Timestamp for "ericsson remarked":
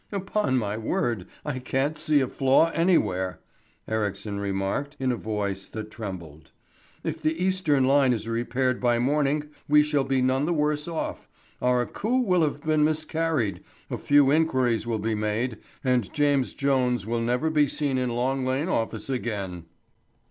3.87-4.97